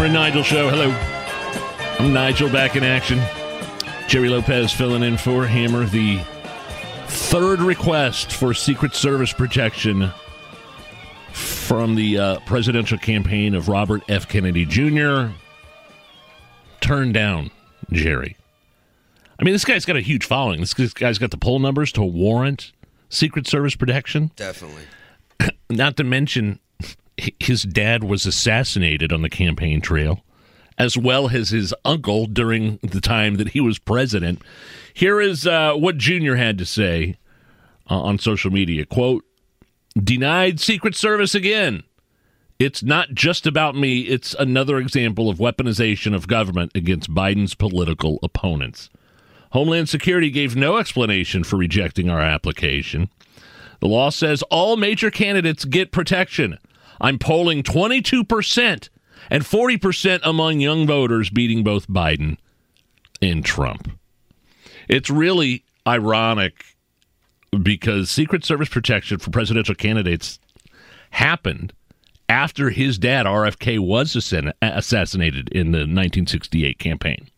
[0.00, 0.68] And Nigel Show.
[0.68, 0.90] Hello.
[2.00, 3.20] I'm Nigel back in action.
[4.08, 5.86] Jerry Lopez filling in for Hammer.
[5.86, 6.18] The
[7.06, 10.10] third request for Secret Service protection
[11.32, 14.28] from the uh, presidential campaign of Robert F.
[14.28, 15.32] Kennedy Jr.
[16.80, 17.52] turned down,
[17.92, 18.36] Jerry.
[19.38, 20.58] I mean, this guy's got a huge following.
[20.58, 22.72] This guy's got the poll numbers to warrant
[23.10, 24.32] Secret Service protection.
[24.34, 24.82] Definitely.
[25.70, 26.58] Not to mention,
[27.16, 30.22] his dad was assassinated on the campaign trail,
[30.78, 34.42] as well as his uncle during the time that he was president.
[34.92, 37.16] Here is uh, what Junior had to say
[37.88, 38.84] uh, on social media.
[38.84, 39.24] Quote,
[39.96, 41.84] denied Secret Service again.
[42.58, 48.18] It's not just about me, it's another example of weaponization of government against Biden's political
[48.22, 48.90] opponents.
[49.50, 53.08] Homeland Security gave no explanation for rejecting our application.
[53.80, 56.58] The law says all major candidates get protection.
[57.04, 58.88] I'm polling 22%
[59.28, 62.38] and 40% among young voters, beating both Biden
[63.20, 63.90] and Trump.
[64.88, 66.64] It's really ironic
[67.62, 70.38] because Secret Service protection for presidential candidates
[71.10, 71.74] happened
[72.30, 77.28] after his dad, RFK, was assassinated in the 1968 campaign.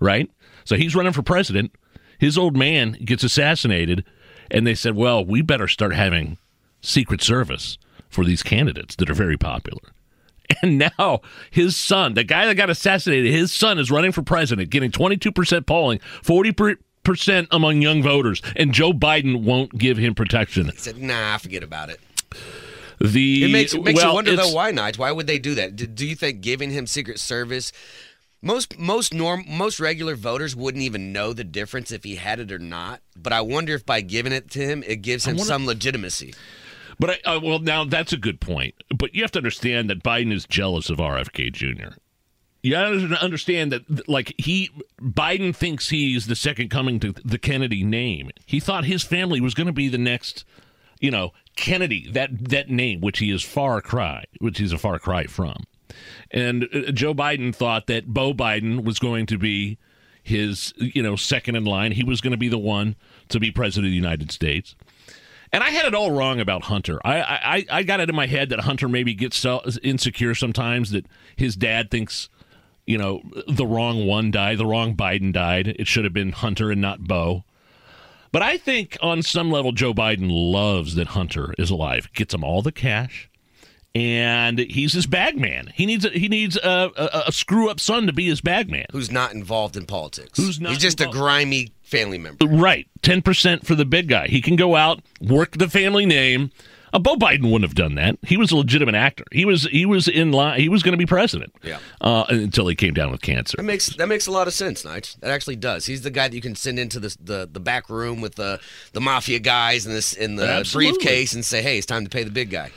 [0.00, 0.30] Right?
[0.64, 1.72] So he's running for president.
[2.18, 4.06] His old man gets assassinated,
[4.50, 6.38] and they said, well, we better start having
[6.80, 7.76] Secret Service
[8.14, 9.80] for these candidates that are very popular.
[10.62, 14.68] And now his son, the guy that got assassinated, his son is running for president,
[14.68, 20.66] getting 22% polling, 40% among young voters, and Joe Biden won't give him protection.
[20.66, 21.98] He said, nah, forget about it.
[23.00, 24.98] The It makes, it makes well, you wonder though why not?
[24.98, 25.76] Why would they do that?
[25.76, 27.72] Do, do you think giving him Secret Service?
[28.40, 32.52] Most most norm most regular voters wouldn't even know the difference if he had it
[32.52, 33.00] or not.
[33.16, 36.34] But I wonder if by giving it to him, it gives him wonder- some legitimacy.
[36.98, 38.74] But I, uh, well, now that's a good point.
[38.96, 41.96] But you have to understand that Biden is jealous of RFK Jr.
[42.62, 47.38] You have to understand that, like he, Biden thinks he's the second coming to the
[47.38, 48.30] Kennedy name.
[48.46, 50.46] He thought his family was going to be the next,
[50.98, 52.10] you know, Kennedy.
[52.10, 55.64] That that name, which he is far cry, which he's a far cry from.
[56.30, 59.78] And uh, Joe Biden thought that Beau Biden was going to be
[60.22, 61.92] his, you know, second in line.
[61.92, 62.96] He was going to be the one
[63.28, 64.74] to be president of the United States.
[65.54, 67.00] And I had it all wrong about Hunter.
[67.04, 70.90] I, I I got it in my head that Hunter maybe gets so insecure sometimes
[70.90, 71.06] that
[71.36, 72.28] his dad thinks,
[72.86, 75.68] you know, the wrong one died, the wrong Biden died.
[75.68, 77.44] It should have been Hunter and not Beau.
[78.32, 82.08] But I think on some level, Joe Biden loves that Hunter is alive.
[82.14, 83.30] Gets him all the cash,
[83.94, 85.70] and he's his bag man.
[85.72, 88.68] He needs a, he needs a, a, a screw up son to be his bag
[88.68, 88.86] man.
[88.90, 90.36] Who's not involved in politics?
[90.36, 92.44] Who's not He's just involved- a grimy family member.
[92.46, 94.26] Right, ten percent for the big guy.
[94.26, 96.50] He can go out, work the family name.
[96.92, 98.16] Uh, Beau Biden wouldn't have done that.
[98.22, 99.24] He was a legitimate actor.
[99.32, 100.60] He was he was in line.
[100.60, 101.52] He was going to be president.
[101.62, 101.78] Yeah.
[102.00, 103.56] Uh, until he came down with cancer.
[103.56, 105.18] That makes that makes a lot of sense, Nige.
[105.18, 105.86] That actually does.
[105.86, 108.60] He's the guy that you can send into the the, the back room with the
[108.92, 110.92] the mafia guys in this in the Absolutely.
[110.92, 112.70] briefcase and say, "Hey, it's time to pay the big guy."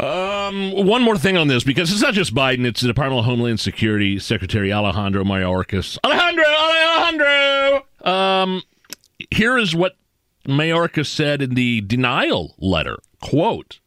[0.00, 3.24] Um, one more thing on this because it's not just Biden; it's the Department of
[3.26, 5.98] Homeland Security Secretary Alejandro Mayorkas.
[6.02, 7.84] Alejandro, Alejandro.
[8.02, 8.62] Um,
[9.32, 9.96] here is what
[10.46, 12.98] Mayorkas said in the denial letter.
[13.20, 13.80] Quote: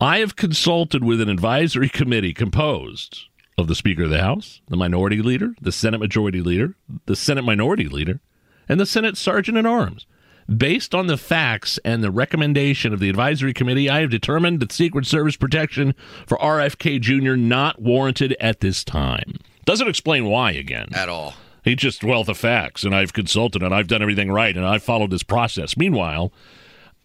[0.00, 3.24] I have consulted with an advisory committee composed
[3.58, 6.76] of the Speaker of the House, the Minority Leader, the Senate Majority Leader,
[7.06, 8.20] the Senate Minority Leader,
[8.68, 10.06] and the Senate Sergeant at Arms.
[10.54, 14.72] Based on the facts and the recommendation of the advisory committee, I have determined that
[14.72, 15.94] Secret Service protection
[16.26, 17.36] for RFK Jr.
[17.36, 19.38] not warranted at this time.
[19.64, 20.88] Doesn't explain why again.
[20.92, 21.34] At all.
[21.62, 24.82] He just well the facts, and I've consulted, and I've done everything right, and I've
[24.82, 25.76] followed this process.
[25.76, 26.32] Meanwhile,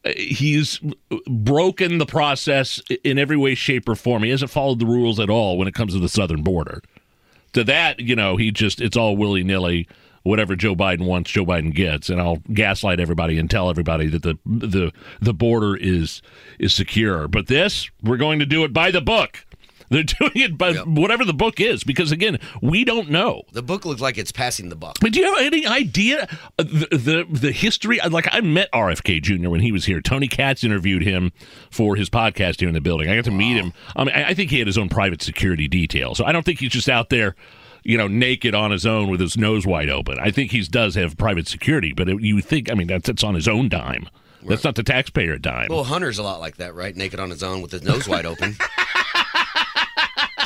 [0.04, 0.80] uh, he's
[1.28, 4.24] broken the process in every way, shape, or form.
[4.24, 6.82] He hasn't followed the rules at all when it comes to the southern border.
[7.54, 9.88] To that, you know, he just it's all willy nilly.
[10.24, 14.24] Whatever Joe Biden wants, Joe Biden gets, and I'll gaslight everybody and tell everybody that
[14.24, 16.22] the the the border is
[16.60, 17.28] is secure.
[17.30, 19.46] But this, we're going to do it by the book.
[19.90, 20.88] They're doing it by Yep.
[20.88, 23.44] whatever the book is, because again, we don't know.
[23.52, 24.98] The book looks like it's passing the buck.
[25.00, 26.28] But do you have any idea
[26.60, 28.00] uh, the the, the history?
[28.10, 29.50] Like I met RFK Jr.
[29.50, 30.02] when he was here.
[30.02, 31.32] Tony Katz interviewed him
[31.72, 33.10] for his podcast here in the building.
[33.10, 33.74] I got to meet him.
[33.96, 36.60] I mean, I think he had his own private security detail, so I don't think
[36.60, 37.36] he's just out there.
[37.84, 40.20] You know, naked on his own with his nose wide open.
[40.20, 43.24] I think he does have private security, but it, you think, I mean, that's, that's
[43.24, 44.10] on his own dime.
[44.46, 45.68] That's not the taxpayer dime.
[45.70, 46.94] Well, Hunter's a lot like that, right?
[46.96, 48.58] Naked on his own with his nose wide open.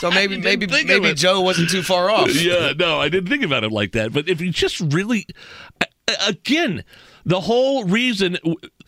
[0.01, 1.13] so maybe maybe maybe.
[1.13, 2.33] Joe wasn't too far off.
[2.41, 4.11] yeah, no, I didn't think about it like that.
[4.11, 5.25] But if you just really,
[6.27, 6.83] again,
[7.25, 8.37] the whole reason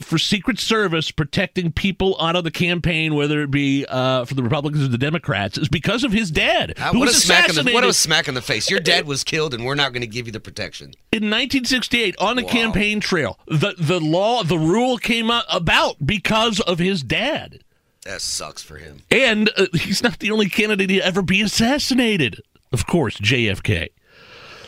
[0.02, 4.42] for Secret Service protecting people out of the campaign, whether it be uh, for the
[4.42, 7.64] Republicans or the Democrats, is because of his dad, Uh, who what a smack in
[7.64, 8.70] the what a smack in the face!
[8.72, 10.88] Your dad was killed, and we're not going to give you the protection.
[11.12, 12.50] in 1968 on the Wow.
[12.50, 13.38] campaign trail.
[13.48, 17.60] The the law, the rule came about because of his dad.
[18.06, 19.02] That sucks for him.
[19.10, 22.42] And uh, he's not the only candidate to ever be assassinated.
[22.72, 23.90] Of course, JFK.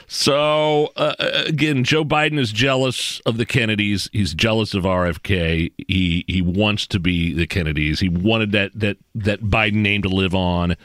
[0.07, 1.15] So, uh,
[1.47, 4.07] again, Joe Biden is jealous of the Kennedys.
[4.13, 5.71] He's jealous of RFK.
[5.87, 7.99] He he wants to be the Kennedys.
[7.99, 10.75] He wanted that that that Biden name to live on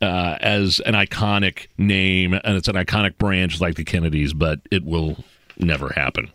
[0.00, 4.84] uh, as an iconic name, and it's an iconic branch like the Kennedys, but it
[4.84, 5.24] will
[5.58, 6.30] never happen.